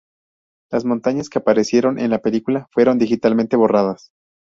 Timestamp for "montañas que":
0.83-1.37